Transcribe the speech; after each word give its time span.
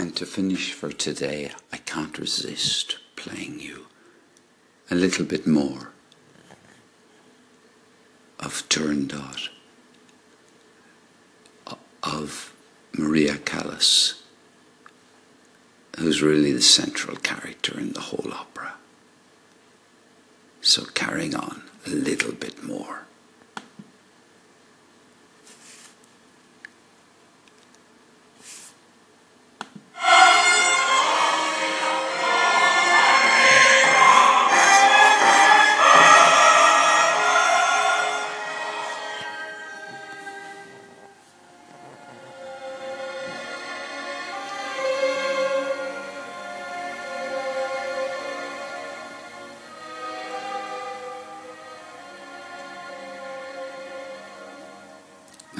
And 0.00 0.16
to 0.16 0.24
finish 0.24 0.72
for 0.72 0.90
today, 0.90 1.50
I 1.70 1.76
can't 1.76 2.18
resist 2.18 2.96
playing 3.16 3.60
you 3.60 3.84
a 4.90 4.94
little 4.94 5.26
bit 5.26 5.46
more 5.46 5.92
of 8.38 8.66
Turandot, 8.70 9.50
uh, 11.66 11.74
of 12.02 12.54
Maria 12.96 13.36
Callas, 13.36 14.22
who's 15.98 16.22
really 16.22 16.52
the 16.52 16.62
central 16.62 17.18
character 17.18 17.78
in 17.78 17.92
the 17.92 18.00
whole 18.00 18.32
opera. 18.32 18.76
So 20.62 20.86
carrying 20.94 21.34
on 21.34 21.64
a 21.86 21.90
little 21.90 22.32
bit 22.32 22.64
more. 22.64 23.02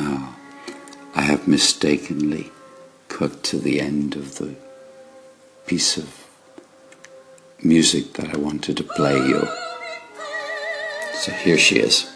Now, 0.00 0.34
I 1.14 1.20
have 1.20 1.46
mistakenly 1.46 2.50
cut 3.08 3.42
to 3.50 3.58
the 3.58 3.82
end 3.82 4.16
of 4.16 4.38
the 4.38 4.54
piece 5.66 5.98
of 5.98 6.26
music 7.62 8.14
that 8.14 8.34
I 8.34 8.38
wanted 8.38 8.78
to 8.78 8.84
play 8.84 9.16
you. 9.16 9.46
So 11.12 11.32
here 11.32 11.58
she 11.58 11.80
is. 11.80 12.10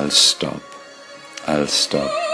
I'll 0.00 0.08
stop. 0.08 0.62
I'll 1.46 1.66
stop. 1.66 2.29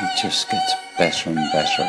It 0.00 0.16
just 0.16 0.48
gets 0.48 0.74
better 0.96 1.30
and 1.30 1.52
better. 1.52 1.88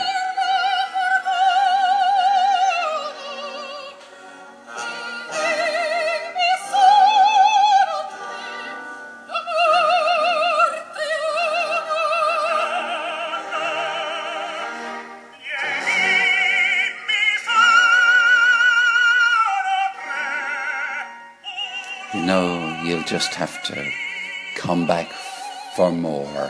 You 22.16 22.26
know, 22.26 22.82
you'll 22.84 23.04
just 23.04 23.36
have 23.36 23.62
to 23.66 23.92
come 24.56 24.88
back 24.88 25.12
for 25.76 25.92
more. 25.92 26.50